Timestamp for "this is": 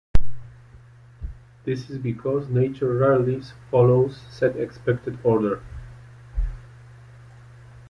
1.63-1.99